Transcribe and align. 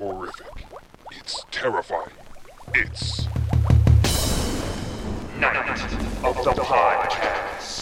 horrific. 0.00 0.46
It's 1.12 1.44
terrifying. 1.50 2.08
It's 2.74 3.26
Night 5.38 5.68
of 6.24 6.36
the 6.42 6.52
Podcast. 6.52 7.79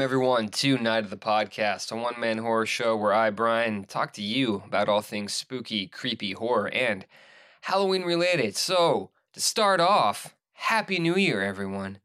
Welcome, 0.00 0.12
everyone, 0.14 0.48
to 0.48 0.78
Night 0.78 1.04
of 1.04 1.10
the 1.10 1.18
Podcast, 1.18 1.92
a 1.92 1.96
one 1.96 2.18
man 2.18 2.38
horror 2.38 2.64
show 2.64 2.96
where 2.96 3.12
I, 3.12 3.28
Brian, 3.28 3.84
talk 3.84 4.14
to 4.14 4.22
you 4.22 4.62
about 4.66 4.88
all 4.88 5.02
things 5.02 5.34
spooky, 5.34 5.88
creepy, 5.88 6.32
horror, 6.32 6.70
and 6.72 7.04
Halloween 7.60 8.04
related. 8.04 8.56
So, 8.56 9.10
to 9.34 9.40
start 9.40 9.78
off, 9.78 10.34
Happy 10.54 10.98
New 10.98 11.16
Year, 11.16 11.42
everyone. 11.42 11.98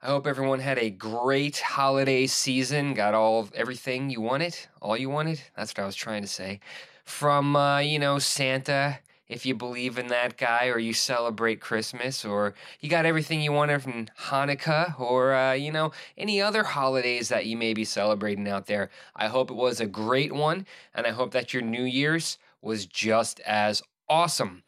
I 0.00 0.06
hope 0.06 0.26
everyone 0.26 0.60
had 0.60 0.78
a 0.78 0.88
great 0.88 1.58
holiday 1.58 2.26
season, 2.26 2.94
got 2.94 3.12
all 3.12 3.40
of 3.40 3.52
everything 3.52 4.08
you 4.08 4.22
wanted, 4.22 4.56
all 4.80 4.96
you 4.96 5.10
wanted. 5.10 5.42
That's 5.54 5.72
what 5.72 5.82
I 5.82 5.86
was 5.86 5.94
trying 5.94 6.22
to 6.22 6.28
say. 6.28 6.58
From, 7.04 7.54
uh, 7.54 7.80
you 7.80 7.98
know, 7.98 8.18
Santa, 8.18 8.98
if 9.32 9.46
you 9.46 9.54
believe 9.54 9.98
in 9.98 10.08
that 10.08 10.36
guy 10.36 10.66
or 10.68 10.78
you 10.78 10.92
celebrate 10.92 11.60
Christmas 11.60 12.24
or 12.24 12.54
you 12.80 12.88
got 12.88 13.06
everything 13.06 13.40
you 13.40 13.52
wanted 13.52 13.82
from 13.82 14.06
Hanukkah 14.28 14.98
or, 15.00 15.34
uh, 15.34 15.52
you 15.52 15.72
know, 15.72 15.92
any 16.18 16.40
other 16.40 16.62
holidays 16.62 17.28
that 17.30 17.46
you 17.46 17.56
may 17.56 17.72
be 17.72 17.84
celebrating 17.84 18.48
out 18.48 18.66
there. 18.66 18.90
I 19.16 19.28
hope 19.28 19.50
it 19.50 19.56
was 19.56 19.80
a 19.80 19.86
great 19.86 20.32
one 20.32 20.66
and 20.94 21.06
I 21.06 21.10
hope 21.10 21.32
that 21.32 21.52
your 21.52 21.62
New 21.62 21.84
Year's 21.84 22.38
was 22.60 22.86
just 22.86 23.40
as 23.40 23.82
awesome. 24.08 24.62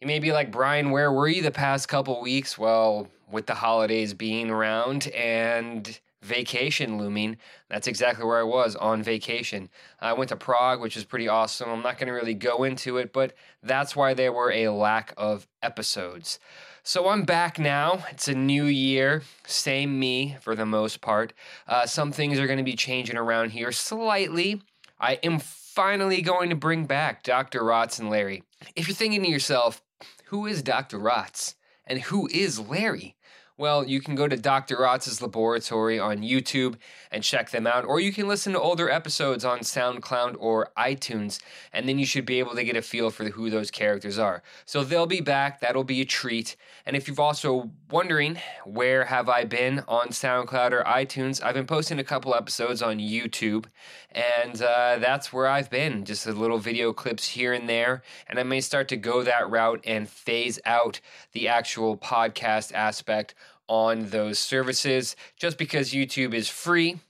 You 0.00 0.06
may 0.06 0.18
be 0.18 0.32
like, 0.32 0.50
Brian, 0.50 0.90
where 0.90 1.12
were 1.12 1.28
you 1.28 1.42
the 1.42 1.50
past 1.50 1.88
couple 1.88 2.20
weeks? 2.20 2.58
Well, 2.58 3.08
with 3.32 3.46
the 3.46 3.54
holidays 3.54 4.14
being 4.14 4.50
around 4.50 5.08
and 5.08 5.98
vacation 6.22 6.98
looming, 6.98 7.36
that's 7.68 7.88
exactly 7.88 8.24
where 8.24 8.38
I 8.38 8.44
was 8.44 8.76
on 8.76 9.02
vacation. 9.02 9.68
I 10.00 10.12
went 10.12 10.28
to 10.28 10.36
Prague, 10.36 10.80
which 10.80 10.96
is 10.96 11.04
pretty 11.04 11.28
awesome. 11.28 11.68
I'm 11.68 11.82
not 11.82 11.98
going 11.98 12.06
to 12.06 12.12
really 12.12 12.34
go 12.34 12.62
into 12.62 12.98
it, 12.98 13.12
but 13.12 13.34
that's 13.62 13.96
why 13.96 14.14
there 14.14 14.32
were 14.32 14.52
a 14.52 14.68
lack 14.68 15.12
of 15.16 15.48
episodes. 15.62 16.38
So 16.84 17.08
I'm 17.08 17.22
back 17.22 17.58
now. 17.58 18.04
It's 18.10 18.28
a 18.28 18.34
new 18.34 18.64
year, 18.64 19.22
same 19.46 19.98
me 19.98 20.36
for 20.40 20.54
the 20.54 20.66
most 20.66 21.00
part. 21.00 21.32
Uh, 21.66 21.86
some 21.86 22.12
things 22.12 22.38
are 22.38 22.46
going 22.46 22.58
to 22.58 22.64
be 22.64 22.76
changing 22.76 23.16
around 23.16 23.50
here 23.50 23.72
slightly. 23.72 24.62
I 25.00 25.18
am 25.22 25.38
finally 25.38 26.22
going 26.22 26.50
to 26.50 26.56
bring 26.56 26.84
back 26.84 27.22
Dr. 27.22 27.62
Rotz 27.62 27.98
and 27.98 28.10
Larry. 28.10 28.42
If 28.76 28.88
you're 28.88 28.94
thinking 28.94 29.22
to 29.22 29.28
yourself, 29.28 29.82
who 30.26 30.46
is 30.46 30.62
Dr. 30.62 30.98
Rotz 30.98 31.54
and 31.86 32.00
who 32.00 32.28
is 32.32 32.58
Larry? 32.58 33.16
Well, 33.58 33.86
you 33.86 34.00
can 34.00 34.14
go 34.14 34.28
to 34.28 34.36
Dr. 34.36 34.76
Rotz's 34.78 35.20
laboratory 35.20 35.98
on 35.98 36.22
YouTube 36.22 36.76
and 37.10 37.22
check 37.22 37.50
them 37.50 37.66
out, 37.66 37.84
or 37.84 38.00
you 38.00 38.10
can 38.10 38.26
listen 38.26 38.54
to 38.54 38.60
older 38.60 38.88
episodes 38.88 39.44
on 39.44 39.60
SoundCloud 39.60 40.36
or 40.38 40.70
iTunes, 40.76 41.38
and 41.70 41.86
then 41.86 41.98
you 41.98 42.06
should 42.06 42.24
be 42.24 42.38
able 42.38 42.54
to 42.54 42.64
get 42.64 42.76
a 42.76 42.82
feel 42.82 43.10
for 43.10 43.24
who 43.24 43.50
those 43.50 43.70
characters 43.70 44.18
are. 44.18 44.42
So 44.64 44.82
they'll 44.82 45.06
be 45.06 45.20
back. 45.20 45.60
That'll 45.60 45.84
be 45.84 46.00
a 46.00 46.06
treat. 46.06 46.56
And 46.86 46.96
if 46.96 47.06
you've 47.06 47.20
also 47.20 47.70
wondering 47.90 48.38
where 48.64 49.04
have 49.04 49.28
I 49.28 49.44
been 49.44 49.84
on 49.86 50.08
SoundCloud 50.08 50.72
or 50.72 50.82
iTunes, 50.84 51.42
I've 51.42 51.54
been 51.54 51.66
posting 51.66 51.98
a 51.98 52.04
couple 52.04 52.34
episodes 52.34 52.80
on 52.80 52.98
YouTube, 53.00 53.66
and 54.10 54.62
uh, 54.62 54.96
that's 54.98 55.30
where 55.30 55.46
I've 55.46 55.68
been. 55.68 56.06
Just 56.06 56.26
a 56.26 56.32
little 56.32 56.58
video 56.58 56.94
clips 56.94 57.28
here 57.28 57.52
and 57.52 57.68
there, 57.68 58.02
and 58.28 58.38
I 58.38 58.44
may 58.44 58.62
start 58.62 58.88
to 58.88 58.96
go 58.96 59.22
that 59.22 59.50
route 59.50 59.82
and 59.84 60.08
phase 60.08 60.58
out 60.64 61.00
the 61.32 61.48
actual 61.48 61.98
podcast 61.98 62.72
aspect 62.72 63.34
on 63.72 64.10
those 64.10 64.38
services 64.38 65.16
just 65.34 65.56
because 65.56 65.94
YouTube 65.94 66.34
is 66.34 66.46
free 66.46 67.00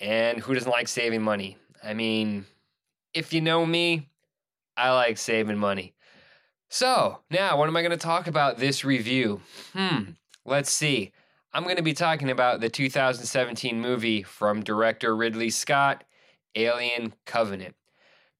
and 0.00 0.38
who 0.38 0.52
doesn't 0.52 0.70
like 0.70 0.86
saving 0.86 1.22
money? 1.22 1.56
I 1.82 1.94
mean, 1.94 2.44
if 3.14 3.32
you 3.32 3.40
know 3.40 3.64
me, 3.64 4.10
I 4.76 4.92
like 4.92 5.16
saving 5.16 5.56
money. 5.56 5.94
So, 6.68 7.20
now 7.30 7.56
what 7.56 7.68
am 7.68 7.76
I 7.78 7.80
going 7.80 7.90
to 7.92 7.96
talk 7.96 8.26
about 8.26 8.58
this 8.58 8.84
review? 8.84 9.40
Hmm, 9.72 10.10
let's 10.44 10.70
see. 10.70 11.12
I'm 11.54 11.64
going 11.64 11.76
to 11.76 11.82
be 11.82 11.94
talking 11.94 12.30
about 12.30 12.60
the 12.60 12.68
2017 12.68 13.80
movie 13.80 14.22
from 14.22 14.62
director 14.62 15.16
Ridley 15.16 15.48
Scott, 15.48 16.04
Alien 16.54 17.14
Covenant. 17.24 17.76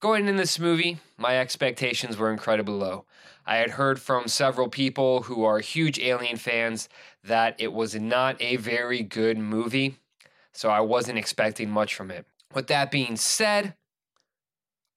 Going 0.00 0.28
in 0.28 0.36
this 0.36 0.58
movie, 0.58 0.98
my 1.16 1.38
expectations 1.38 2.16
were 2.16 2.30
incredibly 2.30 2.74
low. 2.74 3.04
I 3.46 3.56
had 3.56 3.70
heard 3.70 4.00
from 4.00 4.28
several 4.28 4.68
people 4.68 5.22
who 5.22 5.44
are 5.44 5.60
huge 5.60 5.98
Alien 5.98 6.36
fans 6.36 6.88
that 7.22 7.54
it 7.58 7.72
was 7.72 7.94
not 7.94 8.40
a 8.40 8.56
very 8.56 9.02
good 9.02 9.38
movie, 9.38 9.96
so 10.52 10.68
I 10.68 10.80
wasn't 10.80 11.18
expecting 11.18 11.70
much 11.70 11.94
from 11.94 12.10
it. 12.10 12.26
With 12.54 12.66
that 12.68 12.90
being 12.90 13.16
said, 13.16 13.74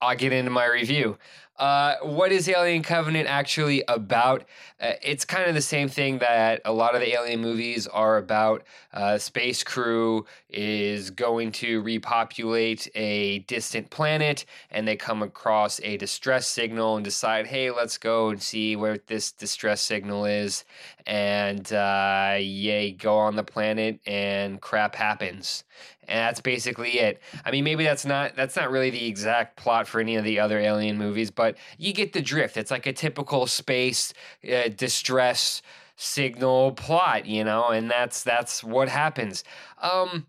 I'll 0.00 0.16
get 0.16 0.32
into 0.32 0.50
my 0.50 0.66
review. 0.66 1.18
Uh, 1.58 1.96
what 2.02 2.30
is 2.30 2.48
Alien 2.48 2.82
Covenant 2.82 3.28
actually 3.28 3.82
about? 3.88 4.44
Uh, 4.80 4.92
it's 5.02 5.24
kind 5.24 5.48
of 5.48 5.56
the 5.56 5.60
same 5.60 5.88
thing 5.88 6.18
that 6.18 6.62
a 6.64 6.72
lot 6.72 6.94
of 6.94 7.00
the 7.00 7.12
Alien 7.12 7.40
movies 7.40 7.88
are 7.88 8.16
about. 8.16 8.62
Uh, 8.92 9.18
space 9.18 9.64
crew 9.64 10.24
is 10.48 11.10
going 11.10 11.50
to 11.50 11.80
repopulate 11.82 12.88
a 12.94 13.40
distant 13.40 13.90
planet, 13.90 14.44
and 14.70 14.86
they 14.86 14.94
come 14.94 15.20
across 15.20 15.80
a 15.82 15.96
distress 15.96 16.46
signal 16.46 16.94
and 16.94 17.04
decide, 17.04 17.48
hey, 17.48 17.72
let's 17.72 17.98
go 17.98 18.28
and 18.28 18.40
see 18.40 18.76
where 18.76 18.98
this 19.08 19.32
distress 19.32 19.80
signal 19.80 20.26
is. 20.26 20.64
And 21.06 21.72
uh, 21.72 22.36
yay, 22.38 22.92
go 22.92 23.16
on 23.18 23.34
the 23.34 23.42
planet, 23.42 23.98
and 24.06 24.60
crap 24.60 24.94
happens 24.94 25.64
and 26.08 26.18
that's 26.18 26.40
basically 26.40 26.98
it. 26.98 27.20
I 27.44 27.50
mean, 27.50 27.64
maybe 27.64 27.84
that's 27.84 28.06
not 28.06 28.34
that's 28.34 28.56
not 28.56 28.70
really 28.70 28.90
the 28.90 29.06
exact 29.06 29.56
plot 29.56 29.86
for 29.86 30.00
any 30.00 30.16
of 30.16 30.24
the 30.24 30.40
other 30.40 30.58
Alien 30.58 30.96
movies, 30.96 31.30
but 31.30 31.47
you 31.78 31.92
get 31.92 32.12
the 32.12 32.22
drift. 32.22 32.56
It's 32.56 32.70
like 32.70 32.86
a 32.86 32.92
typical 32.92 33.46
space 33.46 34.12
uh, 34.44 34.68
distress 34.68 35.62
signal 35.96 36.72
plot, 36.72 37.26
you 37.26 37.44
know, 37.44 37.68
and 37.68 37.90
that's 37.90 38.22
that's 38.22 38.62
what 38.62 38.88
happens. 38.88 39.44
Um, 39.80 40.26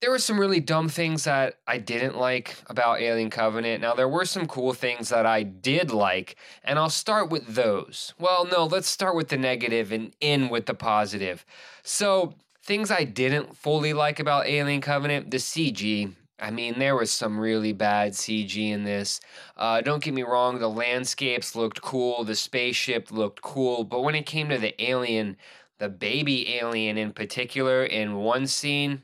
there 0.00 0.10
were 0.10 0.18
some 0.18 0.38
really 0.38 0.60
dumb 0.60 0.90
things 0.90 1.24
that 1.24 1.54
I 1.66 1.78
didn't 1.78 2.18
like 2.18 2.56
about 2.66 3.00
Alien 3.00 3.30
Covenant. 3.30 3.80
Now, 3.80 3.94
there 3.94 4.08
were 4.08 4.26
some 4.26 4.46
cool 4.46 4.74
things 4.74 5.08
that 5.08 5.24
I 5.24 5.44
did 5.44 5.90
like, 5.90 6.36
and 6.62 6.78
I'll 6.78 6.90
start 6.90 7.30
with 7.30 7.54
those. 7.54 8.12
Well, 8.18 8.44
no, 8.44 8.66
let's 8.66 8.88
start 8.88 9.16
with 9.16 9.28
the 9.28 9.38
negative 9.38 9.92
and 9.92 10.12
end 10.20 10.50
with 10.50 10.66
the 10.66 10.74
positive. 10.74 11.46
So, 11.82 12.34
Things 12.64 12.90
I 12.90 13.04
didn't 13.04 13.54
fully 13.54 13.92
like 13.92 14.20
about 14.20 14.46
Alien 14.46 14.80
Covenant, 14.80 15.30
the 15.30 15.36
CG. 15.36 16.14
I 16.38 16.50
mean, 16.50 16.78
there 16.78 16.96
was 16.96 17.12
some 17.12 17.38
really 17.38 17.72
bad 17.72 18.12
CG 18.12 18.56
in 18.56 18.82
this. 18.82 19.20
Uh, 19.56 19.80
don't 19.80 20.02
get 20.02 20.14
me 20.14 20.22
wrong, 20.22 20.58
the 20.58 20.68
landscapes 20.68 21.54
looked 21.54 21.80
cool, 21.80 22.24
the 22.24 22.34
spaceship 22.34 23.12
looked 23.12 23.40
cool, 23.40 23.84
but 23.84 24.02
when 24.02 24.14
it 24.14 24.26
came 24.26 24.48
to 24.48 24.58
the 24.58 24.74
alien, 24.82 25.36
the 25.78 25.88
baby 25.88 26.56
alien 26.56 26.98
in 26.98 27.12
particular, 27.12 27.84
in 27.84 28.16
one 28.16 28.46
scene, 28.46 29.02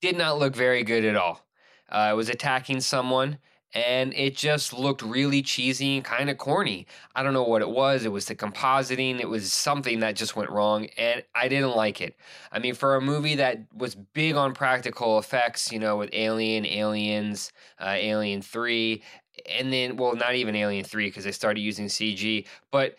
did 0.00 0.16
not 0.16 0.38
look 0.38 0.54
very 0.54 0.84
good 0.84 1.04
at 1.04 1.16
all. 1.16 1.46
Uh, 1.88 2.08
it 2.12 2.16
was 2.16 2.28
attacking 2.28 2.80
someone, 2.80 3.38
and 3.74 4.14
it 4.14 4.36
just 4.36 4.72
looked 4.72 5.02
really 5.02 5.42
cheesy 5.42 5.96
and 5.96 6.04
kind 6.04 6.30
of 6.30 6.38
corny. 6.38 6.86
I 7.14 7.22
don't 7.22 7.34
know 7.34 7.42
what 7.42 7.62
it 7.62 7.68
was. 7.68 8.04
It 8.04 8.12
was 8.12 8.24
the 8.26 8.34
compositing, 8.34 9.20
it 9.20 9.28
was 9.28 9.52
something 9.52 10.00
that 10.00 10.16
just 10.16 10.36
went 10.36 10.50
wrong, 10.50 10.86
and 10.96 11.22
I 11.34 11.48
didn't 11.48 11.76
like 11.76 12.00
it. 12.00 12.16
I 12.50 12.58
mean, 12.58 12.74
for 12.74 12.96
a 12.96 13.00
movie 13.00 13.36
that 13.36 13.64
was 13.74 13.94
big 13.94 14.36
on 14.36 14.54
practical 14.54 15.18
effects, 15.18 15.70
you 15.70 15.78
know, 15.78 15.96
with 15.96 16.10
Alien, 16.12 16.64
Aliens, 16.64 17.52
uh, 17.78 17.94
Alien 17.96 18.42
3, 18.42 19.02
and 19.48 19.72
then, 19.72 19.96
well, 19.96 20.16
not 20.16 20.34
even 20.34 20.56
Alien 20.56 20.84
3 20.84 21.06
because 21.06 21.24
they 21.24 21.32
started 21.32 21.60
using 21.60 21.86
CG, 21.86 22.46
but 22.70 22.96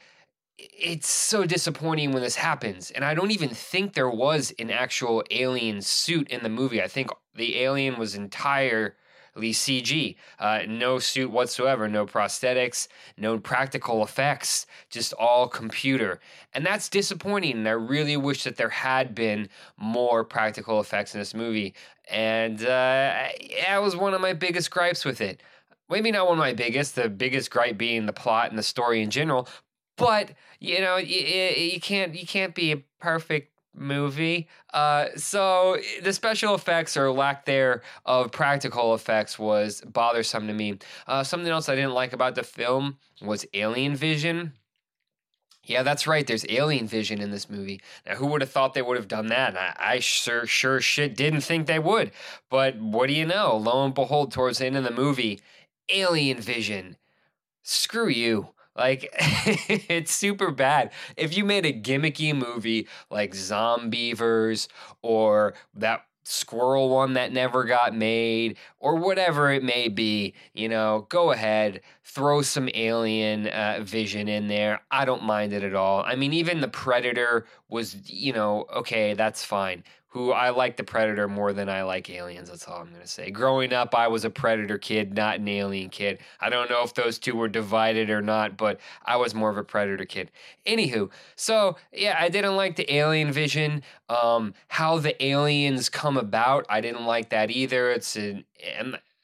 it's 0.58 1.08
so 1.08 1.46
disappointing 1.46 2.12
when 2.12 2.22
this 2.22 2.36
happens. 2.36 2.92
And 2.92 3.06
I 3.06 3.14
don't 3.14 3.32
even 3.32 3.50
think 3.50 3.94
there 3.94 4.10
was 4.10 4.54
an 4.60 4.70
actual 4.72 5.24
alien 5.32 5.82
suit 5.82 6.30
in 6.30 6.44
the 6.44 6.50
movie. 6.50 6.82
I 6.82 6.88
think 6.88 7.10
the 7.34 7.60
alien 7.60 7.98
was 7.98 8.16
entire 8.16 8.96
CG. 9.40 10.16
Uh, 10.40 10.62
no 10.68 11.00
suit 11.00 11.32
whatsoever, 11.32 11.88
no 11.88 12.06
prosthetics, 12.06 12.88
no 13.18 13.40
practical 13.40 14.04
effects, 14.04 14.66
just 14.90 15.14
all 15.14 15.48
computer. 15.48 16.20
And 16.54 16.66
that's 16.66 16.90
disappointing. 16.90 17.54
And 17.54 17.68
I 17.68 17.72
really 17.72 18.18
wish 18.18 18.44
that 18.44 18.58
there 18.58 18.70
had 18.70 19.16
been 19.16 19.50
more 19.78 20.24
practical 20.24 20.80
effects 20.80 21.14
in 21.14 21.20
this 21.20 21.34
movie. 21.34 21.74
And 22.10 22.62
uh, 22.62 23.28
that 23.66 23.82
was 23.82 23.96
one 23.96 24.14
of 24.14 24.22
my 24.22 24.34
biggest 24.34 24.72
gripes 24.72 25.06
with 25.06 25.22
it. 25.22 25.42
Maybe 25.90 26.12
not 26.12 26.28
one 26.28 26.38
of 26.38 26.40
my 26.40 26.54
biggest, 26.54 26.96
the 26.96 27.10
biggest 27.10 27.50
gripe 27.50 27.78
being 27.78 28.06
the 28.06 28.14
plot 28.14 28.50
and 28.50 28.60
the 28.60 28.64
story 28.64 29.02
in 29.02 29.10
general. 29.10 29.48
But 29.98 30.32
you 30.60 30.80
know, 30.80 30.98
you, 30.98 31.20
you 31.20 31.80
can't 31.80 32.16
you 32.16 32.26
can't 32.26 32.56
be 32.56 32.72
a 32.72 32.78
perfect 33.00 33.52
movie. 33.74 34.48
Uh, 34.74 35.08
so 35.16 35.78
the 36.02 36.14
special 36.14 36.56
effects 36.56 36.98
or 36.98 37.12
lack 37.12 37.46
there 37.46 37.82
of 38.06 38.32
practical 38.32 38.94
effects 38.94 39.38
was 39.38 39.82
bothersome 39.82 40.48
to 40.48 40.54
me. 40.54 40.78
Uh, 41.08 41.24
something 41.24 41.50
else 41.50 41.70
I 41.70 41.76
didn't 41.76 41.94
like 41.94 42.14
about 42.14 42.36
the 42.36 42.44
film 42.44 42.98
was 43.22 43.46
alien 43.54 43.96
vision. 43.96 44.54
Yeah, 45.64 45.84
that's 45.84 46.08
right. 46.08 46.26
There's 46.26 46.46
alien 46.50 46.88
vision 46.88 47.22
in 47.22 47.30
this 47.30 47.48
movie. 47.48 47.80
Now, 48.06 48.16
who 48.16 48.26
would 48.28 48.42
have 48.42 48.50
thought 48.50 48.74
they 48.74 48.82
would 48.82 48.98
have 48.98 49.08
done 49.08 49.28
that? 49.28 49.56
I, 49.56 49.76
I 49.78 50.00
sure, 50.00 50.48
sure 50.48 50.82
shit 50.82 51.16
didn't 51.16 51.42
think 51.42 51.68
they 51.68 51.78
would. 51.78 52.12
But 52.50 52.78
what 52.78 53.08
do 53.08 53.14
you 53.14 53.26
know? 53.26 53.56
Lo 53.56 53.86
and 53.86 53.94
behold, 53.94 54.32
towards 54.32 54.58
the 54.58 54.66
end 54.66 54.78
of 54.78 54.84
the 54.84 54.90
movie, 54.90 55.42
alien 55.90 56.40
vision. 56.42 56.98
Screw 57.62 58.08
you. 58.08 58.50
Like, 58.80 59.10
it's 59.20 60.12
super 60.14 60.52
bad. 60.52 60.92
If 61.18 61.36
you 61.38 61.44
made 61.46 61.66
a 61.66 61.74
gimmicky 61.74 62.34
movie 62.34 62.88
like 63.12 63.34
Zombeavers 63.34 64.68
or 65.02 65.54
that 65.76 66.06
squirrel 66.24 66.90
one 66.90 67.14
that 67.14 67.34
never 67.34 67.64
got 67.64 67.94
made 67.96 68.56
or 68.80 68.96
whatever 68.96 69.52
it 69.52 69.64
may 69.64 69.88
be 69.88 70.32
you 70.54 70.70
know 70.70 71.08
go 71.10 71.32
ahead 71.32 71.82
throw 72.10 72.42
some 72.42 72.70
alien 72.74 73.48
uh, 73.48 73.80
vision 73.82 74.28
in 74.28 74.48
there 74.48 74.82
i 74.92 75.06
don't 75.06 75.24
mind 75.24 75.54
it 75.54 75.64
at 75.64 75.76
all 75.76 76.04
i 76.04 76.16
mean 76.16 76.34
even 76.34 76.60
the 76.60 76.68
predator 76.68 77.46
was 77.70 77.96
you 78.10 78.34
know 78.34 78.66
okay 78.74 79.14
that's 79.14 79.44
fine 79.44 79.84
who 80.12 80.32
I 80.32 80.50
like 80.50 80.76
the 80.76 80.84
Predator 80.84 81.28
more 81.28 81.54
than 81.54 81.70
I 81.70 81.84
like 81.84 82.10
aliens. 82.10 82.50
That's 82.50 82.68
all 82.68 82.80
I'm 82.82 82.90
going 82.90 83.02
to 83.02 83.08
say. 83.08 83.30
Growing 83.30 83.74
up, 83.74 83.94
I 83.94 84.08
was 84.08 84.26
a 84.26 84.30
Predator 84.32 84.80
kid, 84.80 85.16
not 85.16 85.38
an 85.40 85.48
alien 85.48 85.90
kid. 85.90 86.20
I 86.40 86.50
don't 86.50 86.70
know 86.70 86.82
if 86.84 86.96
those 86.96 87.20
two 87.20 87.36
were 87.36 87.48
divided 87.48 88.10
or 88.10 88.22
not, 88.22 88.58
but 88.58 88.80
I 89.06 89.18
was 89.18 89.36
more 89.36 89.52
of 89.52 89.58
a 89.58 89.64
Predator 89.64 90.06
kid. 90.06 90.32
Anywho, 90.66 91.12
so 91.36 91.78
yeah, 91.94 92.18
I 92.20 92.30
didn't 92.30 92.56
like 92.56 92.76
the 92.76 92.92
alien 92.92 93.32
vision. 93.32 93.84
Um, 94.10 94.56
how 94.68 94.98
the 94.98 95.24
aliens 95.24 95.90
come 95.90 96.18
about, 96.18 96.66
I 96.70 96.82
didn't 96.82 97.06
like 97.06 97.30
that 97.30 97.52
either. 97.52 97.92
It's 97.92 98.16
an. 98.16 98.46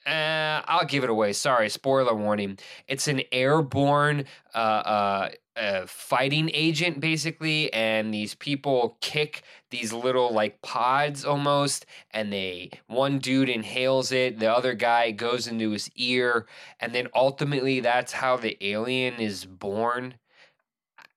Uh, 0.05 0.61
I'll 0.65 0.85
give 0.85 1.03
it 1.03 1.09
away. 1.09 1.33
Sorry, 1.33 1.67
spoiler 1.69 2.13
warning. 2.13 2.59
It's 2.87 3.07
an 3.07 3.21
airborne 3.31 4.25
uh, 4.53 4.57
uh, 4.57 5.29
a 5.55 5.87
fighting 5.87 6.51
agent 6.53 6.99
basically 6.99 7.71
and 7.71 8.13
these 8.13 8.35
people 8.35 8.97
kick 8.99 9.43
these 9.69 9.93
little 9.93 10.33
like 10.33 10.61
pods 10.61 11.23
almost 11.23 11.85
and 12.11 12.31
they 12.31 12.69
one 12.87 13.19
dude 13.19 13.47
inhales 13.47 14.11
it 14.11 14.39
the 14.39 14.51
other 14.51 14.73
guy 14.73 15.11
goes 15.11 15.47
into 15.47 15.71
his 15.71 15.89
ear 15.95 16.45
and 16.81 16.93
then 16.93 17.07
ultimately 17.15 17.79
that's 17.79 18.11
how 18.11 18.35
the 18.35 18.57
alien 18.65 19.13
is 19.15 19.45
born 19.45 20.15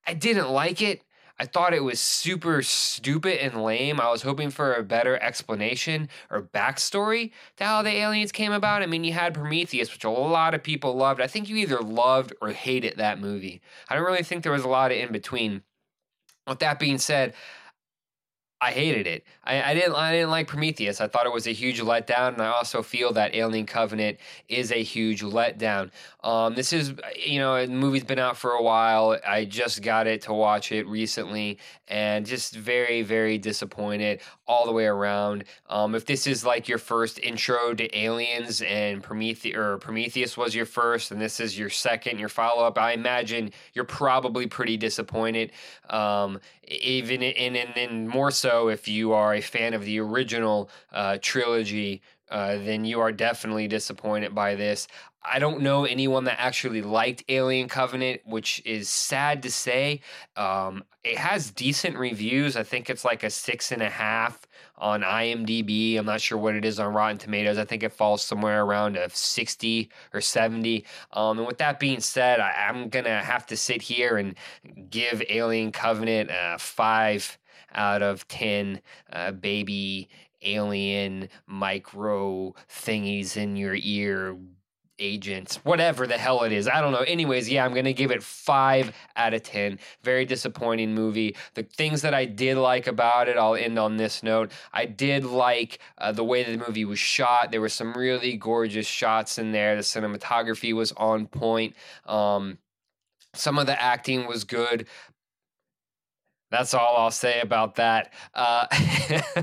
i 0.06 0.14
didn't 0.14 0.50
like 0.50 0.81
it 0.81 1.02
I 1.40 1.46
thought 1.46 1.73
it 1.73 1.85
was 1.85 2.00
super 2.00 2.62
stupid 2.62 3.43
and 3.43 3.62
lame. 3.62 4.00
I 4.00 4.11
was 4.11 4.23
hoping 4.23 4.50
for 4.50 4.75
a 4.75 4.82
better 4.82 5.23
explanation 5.23 6.08
or 6.31 6.43
backstory 6.43 7.31
to 7.56 7.64
how 7.64 7.82
the 7.82 7.90
aliens 7.90 8.32
came 8.32 8.52
about. 8.52 8.82
I 8.82 8.87
mean, 8.87 9.05
you 9.05 9.12
had 9.12 9.35
Prometheus, 9.35 9.93
which 9.93 10.05
a 10.05 10.11
lot 10.11 10.55
of 10.55 10.64
people 10.64 10.94
loved. 10.94 11.20
I 11.20 11.29
think 11.29 11.49
you 11.49 11.56
either 11.56 11.79
loved 11.79 12.35
or 12.40 12.50
hated 12.50 12.96
that 12.96 13.20
movie. 13.20 13.61
I 13.88 13.94
don't 13.94 14.05
really 14.05 14.25
think 14.25 14.43
there 14.43 14.52
was 14.52 14.64
a 14.64 14.69
lot 14.69 14.90
of 14.90 14.99
in 14.99 15.12
between. 15.12 15.62
With 16.49 16.58
that 16.61 16.79
being 16.79 16.99
said, 16.99 17.35
I 18.60 18.72
hated 18.72 19.06
it. 19.06 19.25
I, 19.44 19.70
I, 19.70 19.75
didn't. 19.75 19.94
I 19.94 20.12
didn't 20.12 20.31
like 20.31 20.49
Prometheus. 20.49 21.00
I 21.00 21.06
thought 21.06 21.26
it 21.26 21.32
was 21.32 21.46
a 21.46 21.52
huge 21.52 21.81
letdown, 21.81 22.32
and 22.32 22.43
I 22.43 22.49
also 22.49 22.82
feel 22.82 23.12
that 23.12 23.34
Alien 23.34 23.66
Covenant 23.66 24.19
is 24.49 24.72
a 24.72 24.82
huge 24.82 25.22
letdown. 25.22 25.93
Um, 26.25 26.55
this 26.55 26.72
is, 26.72 26.93
you 27.16 27.38
know, 27.38 27.64
the 27.64 27.72
movie's 27.72 28.02
been 28.02 28.19
out 28.19 28.37
for 28.37 28.52
a 28.52 28.62
while. 28.62 29.16
I 29.25 29.44
just 29.44 29.81
got 29.82 30.08
it 30.08 30.22
to 30.22 30.32
watch 30.32 30.72
it 30.72 30.88
recently, 30.88 31.58
and 31.87 32.26
just 32.26 32.56
very, 32.56 33.02
very 33.02 33.38
disappointed 33.38 34.22
all 34.49 34.66
the 34.66 34.72
way 34.72 34.87
around. 34.87 35.44
Um, 35.69 35.94
if 35.94 36.05
this 36.05 36.26
is 36.26 36.44
like 36.44 36.66
your 36.66 36.78
first 36.78 37.20
intro 37.20 37.75
to 37.75 37.96
aliens, 37.96 38.60
and 38.62 39.05
Prometheus 39.05 39.56
or 39.56 39.78
Prometheus 39.78 40.37
was 40.37 40.52
your 40.52 40.66
first, 40.66 41.12
and 41.12 41.20
this 41.20 41.38
is 41.38 41.56
your 41.56 41.70
second, 41.70 42.19
your 42.19 42.28
follow 42.28 42.64
up, 42.64 42.76
I 42.76 42.93
imagine 42.93 43.52
you're 43.75 43.84
probably 43.84 44.49
pretty 44.49 44.76
disappointed. 44.76 45.52
Um, 45.88 46.40
even 46.70 47.23
and, 47.23 47.56
in, 47.56 47.69
in 47.76 48.09
more 48.09 48.31
so 48.31 48.69
if 48.69 48.88
you 48.88 49.12
are 49.12 49.35
a 49.35 49.41
fan 49.41 49.75
of 49.75 49.85
the 49.85 49.99
original 50.00 50.70
uh, 50.93 51.19
trilogy, 51.20 52.03
uh, 52.30 52.56
then 52.56 52.84
you 52.84 53.00
are 53.00 53.12
definitely 53.12 53.69
disappointed 53.69 54.34
by 54.34 54.54
this. 54.54 54.88
I 55.30 55.38
don't 55.38 55.60
know 55.60 55.84
anyone 55.84 56.25
that 56.25 56.40
actually 56.40 56.80
liked 56.80 57.25
Alien 57.28 57.69
Covenant, 57.69 58.22
which 58.25 58.62
is 58.64 58.88
sad 58.88 59.42
to 59.42 59.50
say. 59.50 60.00
Um, 60.36 60.84
it 61.04 61.19
has 61.19 61.50
decent 61.50 61.98
reviews. 61.98 62.56
I 62.56 62.62
think 62.62 62.88
it's 62.88 63.04
like 63.04 63.25
a 63.25 63.30
six 63.30 63.72
and 63.72 63.82
a 63.82 63.90
half 63.90 64.46
on 64.78 65.02
IMDb. 65.02 65.98
I'm 65.98 66.06
not 66.06 66.20
sure 66.20 66.38
what 66.38 66.54
it 66.54 66.64
is 66.64 66.78
on 66.78 66.94
Rotten 66.94 67.19
Tomatoes. 67.19 67.58
I 67.58 67.64
think 67.64 67.82
it 67.82 67.92
falls 67.92 68.22
somewhere 68.22 68.62
around 68.62 68.96
a 68.96 69.10
60 69.10 69.90
or 70.14 70.20
70. 70.20 70.84
Um, 71.12 71.38
and 71.38 71.46
with 71.46 71.58
that 71.58 71.81
being 71.81 72.00
said, 72.00 72.40
I, 72.40 72.52
am 72.69 72.88
going 72.88 73.04
to 73.04 73.10
have 73.10 73.46
to 73.46 73.56
sit 73.56 73.82
here 73.82 74.16
and 74.16 74.34
give 74.88 75.22
Alien 75.28 75.72
Covenant 75.72 76.31
a 76.32 76.58
five 76.58 77.38
out 77.74 78.02
of 78.02 78.26
10 78.28 78.81
uh, 79.12 79.32
baby 79.32 80.08
alien 80.43 81.29
micro 81.46 82.55
thingies 82.69 83.37
in 83.37 83.56
your 83.56 83.76
ear 83.76 84.37
agents, 84.99 85.56
whatever 85.64 86.06
the 86.06 86.19
hell 86.19 86.43
it 86.43 86.52
is. 86.52 86.69
I 86.69 86.81
don't 86.81 86.93
know. 86.93 86.99
Anyways, 86.99 87.49
yeah, 87.49 87.64
I'm 87.64 87.73
going 87.73 87.85
to 87.85 87.93
give 87.93 88.11
it 88.11 88.23
5 88.23 88.93
out 89.17 89.35
of 89.35 89.43
10. 89.43 89.79
Very 90.02 90.25
disappointing 90.25 90.94
movie. 90.94 91.37
The 91.55 91.62
things 91.62 92.02
that 92.02 92.14
I 92.14 92.25
did 92.25 92.56
like 92.56 92.87
about 92.87 93.29
it, 93.29 93.37
I'll 93.37 93.55
end 93.55 93.79
on 93.79 93.96
this 93.96 94.23
note. 94.23 94.52
I 94.73 94.87
did 94.87 95.25
like 95.25 95.79
uh, 95.99 96.12
the 96.12 96.25
way 96.25 96.43
that 96.43 96.50
the 96.50 96.64
movie 96.67 96.84
was 96.84 96.99
shot. 96.99 97.50
There 97.50 97.61
were 97.61 97.69
some 97.69 97.93
really 97.94 98.37
gorgeous 98.37 98.87
shots 98.87 99.38
in 99.38 99.52
there. 99.52 99.76
The 99.76 99.82
cinematography 99.82 100.75
was 100.75 100.93
on 100.93 101.26
point. 101.26 101.75
Um, 102.06 102.58
some 103.34 103.58
of 103.58 103.67
the 103.67 103.81
acting 103.81 104.26
was 104.26 104.44
good. 104.44 104.87
That's 106.50 106.72
all 106.72 106.96
I'll 106.96 107.10
say 107.10 107.40
about 107.40 107.74
that. 107.74 108.12
Uh, 108.34 108.66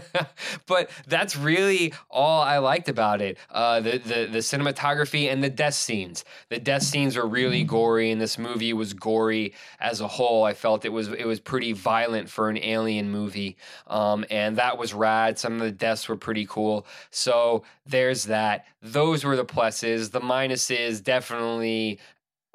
but 0.65 0.89
that's 1.07 1.35
really 1.35 1.93
all 2.09 2.41
I 2.41 2.57
liked 2.57 2.89
about 2.89 3.21
it. 3.21 3.37
Uh, 3.51 3.79
the, 3.79 3.97
the 3.99 4.27
the 4.31 4.39
cinematography 4.39 5.31
and 5.31 5.43
the 5.43 5.49
death 5.49 5.75
scenes. 5.75 6.25
The 6.49 6.59
death 6.59 6.83
scenes 6.83 7.15
are 7.15 7.27
really 7.27 7.63
gory, 7.63 8.11
and 8.11 8.19
this 8.19 8.37
movie 8.39 8.73
was 8.73 8.93
gory 8.93 9.53
as 9.79 10.01
a 10.01 10.07
whole. 10.07 10.43
I 10.43 10.53
felt 10.53 10.83
it 10.83 10.89
was 10.89 11.09
it 11.09 11.25
was 11.25 11.39
pretty 11.39 11.73
violent 11.73 12.29
for 12.29 12.49
an 12.49 12.57
alien 12.57 13.11
movie, 13.11 13.57
um, 13.87 14.25
and 14.31 14.57
that 14.57 14.77
was 14.77 14.93
rad. 14.93 15.37
Some 15.37 15.53
of 15.53 15.61
the 15.61 15.71
deaths 15.71 16.09
were 16.09 16.17
pretty 16.17 16.47
cool. 16.47 16.87
So 17.11 17.63
there's 17.85 18.23
that. 18.25 18.65
Those 18.81 19.23
were 19.23 19.35
the 19.35 19.45
pluses. 19.45 20.11
The 20.11 20.21
minuses 20.21 21.03
definitely 21.03 21.99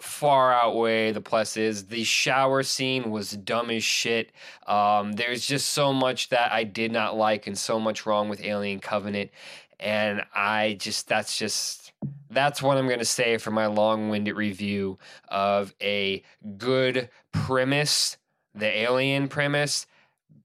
far 0.02 0.52
outweigh 0.52 1.12
the 1.12 1.20
pluses. 1.20 1.88
The 1.88 2.04
shower 2.04 2.62
scene 2.62 3.10
was 3.10 3.32
dumb 3.32 3.70
as 3.70 3.84
shit. 3.84 4.32
Um, 4.66 5.12
there's 5.12 5.46
just 5.46 5.70
so 5.70 5.92
much 5.92 6.28
that 6.30 6.52
I 6.52 6.64
did 6.64 6.92
not 6.92 7.16
like 7.16 7.46
and 7.46 7.56
so 7.56 7.78
much 7.78 8.06
wrong 8.06 8.28
with 8.28 8.42
Alien 8.42 8.80
Covenant. 8.80 9.30
And 9.78 10.22
I 10.34 10.76
just, 10.78 11.08
that's 11.08 11.38
just, 11.38 11.92
that's 12.30 12.62
what 12.62 12.76
I'm 12.76 12.86
going 12.86 12.98
to 12.98 13.04
say 13.04 13.38
for 13.38 13.50
my 13.50 13.66
long 13.66 14.10
winded 14.10 14.36
review 14.36 14.98
of 15.28 15.74
a 15.80 16.22
good 16.58 17.08
premise, 17.32 18.16
the 18.54 18.66
alien 18.66 19.28
premise, 19.28 19.86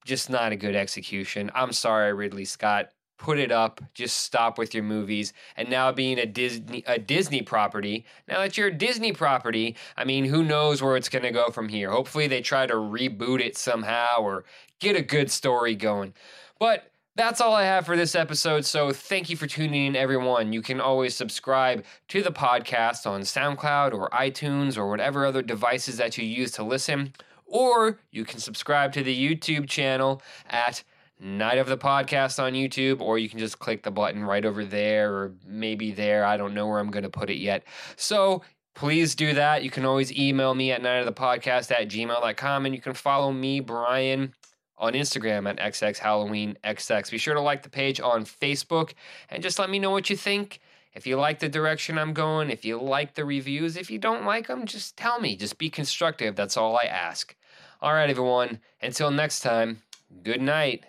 just 0.05 0.29
not 0.29 0.51
a 0.51 0.55
good 0.55 0.75
execution. 0.75 1.51
I'm 1.53 1.73
sorry, 1.73 2.13
Ridley 2.13 2.45
Scott 2.45 2.91
put 3.17 3.39
it 3.39 3.51
up, 3.51 3.81
just 3.93 4.19
stop 4.19 4.57
with 4.57 4.73
your 4.73 4.83
movies. 4.83 5.33
And 5.55 5.69
now 5.69 5.91
being 5.91 6.19
a 6.19 6.25
Disney 6.25 6.83
a 6.85 6.99
Disney 6.99 7.41
property, 7.41 8.05
now 8.27 8.39
that 8.39 8.57
you're 8.57 8.67
a 8.67 8.77
Disney 8.77 9.13
property, 9.13 9.75
I 9.97 10.03
mean, 10.03 10.25
who 10.25 10.43
knows 10.43 10.81
where 10.81 10.97
it's 10.97 11.09
going 11.09 11.23
to 11.23 11.31
go 11.31 11.49
from 11.49 11.69
here. 11.69 11.91
Hopefully 11.91 12.27
they 12.27 12.41
try 12.41 12.65
to 12.65 12.75
reboot 12.75 13.39
it 13.41 13.57
somehow 13.57 14.19
or 14.19 14.45
get 14.79 14.95
a 14.95 15.01
good 15.01 15.31
story 15.31 15.75
going. 15.75 16.13
But 16.59 16.91
that's 17.15 17.39
all 17.39 17.53
I 17.53 17.63
have 17.63 17.85
for 17.85 17.95
this 17.95 18.13
episode. 18.13 18.65
So 18.65 18.91
thank 18.91 19.29
you 19.29 19.37
for 19.37 19.47
tuning 19.47 19.85
in, 19.85 19.95
everyone. 19.95 20.51
You 20.51 20.61
can 20.61 20.81
always 20.81 21.15
subscribe 21.15 21.85
to 22.09 22.21
the 22.21 22.31
podcast 22.31 23.07
on 23.07 23.21
SoundCloud 23.21 23.93
or 23.93 24.09
iTunes 24.09 24.77
or 24.77 24.89
whatever 24.89 25.25
other 25.25 25.41
devices 25.41 25.97
that 25.97 26.17
you 26.17 26.25
use 26.25 26.51
to 26.51 26.63
listen. 26.63 27.13
Or 27.45 27.99
you 28.11 28.25
can 28.25 28.39
subscribe 28.39 28.91
to 28.93 29.03
the 29.03 29.15
YouTube 29.15 29.69
channel 29.69 30.21
at 30.49 30.83
Night 31.19 31.57
of 31.57 31.67
the 31.67 31.77
Podcast 31.77 32.41
on 32.43 32.53
YouTube, 32.53 32.99
or 32.99 33.17
you 33.17 33.29
can 33.29 33.39
just 33.39 33.59
click 33.59 33.83
the 33.83 33.91
button 33.91 34.23
right 34.23 34.45
over 34.45 34.65
there, 34.65 35.13
or 35.13 35.33
maybe 35.45 35.91
there. 35.91 36.25
I 36.25 36.37
don't 36.37 36.53
know 36.53 36.67
where 36.67 36.79
I'm 36.79 36.91
going 36.91 37.03
to 37.03 37.09
put 37.09 37.29
it 37.29 37.37
yet. 37.37 37.63
So 37.95 38.41
please 38.73 39.15
do 39.15 39.33
that. 39.33 39.63
You 39.63 39.69
can 39.69 39.85
always 39.85 40.11
email 40.11 40.53
me 40.53 40.71
at 40.71 40.81
night 40.81 40.97
of 40.97 41.05
the 41.05 41.13
podcast 41.13 41.71
at 41.71 41.87
gmail.com, 41.87 42.65
and 42.65 42.75
you 42.75 42.81
can 42.81 42.93
follow 42.93 43.31
me, 43.31 43.61
Brian, 43.61 44.33
on 44.77 44.93
Instagram 44.93 45.49
at 45.49 45.73
xxhalloweenxx. 45.73 47.11
Be 47.11 47.17
sure 47.17 47.33
to 47.33 47.41
like 47.41 47.63
the 47.63 47.69
page 47.69 48.01
on 48.01 48.25
Facebook 48.25 48.93
and 49.29 49.41
just 49.41 49.57
let 49.57 49.69
me 49.69 49.79
know 49.79 49.91
what 49.91 50.09
you 50.09 50.17
think. 50.17 50.59
If 50.93 51.05
you 51.05 51.17
like 51.17 51.39
the 51.39 51.49
direction 51.49 51.97
I'm 51.97 52.13
going, 52.13 52.49
if 52.49 52.63
you 52.63 52.81
like 52.81 53.15
the 53.15 53.25
reviews, 53.25 53.75
if 53.75 53.91
you 53.91 53.99
don't 53.99 54.25
like 54.25 54.47
them, 54.47 54.65
just 54.65 54.95
tell 54.95 55.19
me. 55.19 55.35
Just 55.35 55.57
be 55.57 55.69
constructive. 55.69 56.35
That's 56.35 56.55
all 56.55 56.77
I 56.77 56.85
ask. 56.85 57.35
All 57.81 57.93
right, 57.93 58.09
everyone. 58.09 58.59
Until 58.81 59.11
next 59.11 59.41
time. 59.41 59.81
good 60.23 60.41
night, 60.41 60.85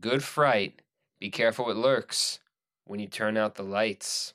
good 0.00 0.22
fright. 0.22 0.82
Be 1.20 1.30
careful 1.30 1.66
what 1.66 1.76
lurks 1.76 2.38
when 2.84 3.00
you 3.00 3.06
turn 3.06 3.36
out 3.36 3.56
the 3.56 3.62
lights. 3.62 4.34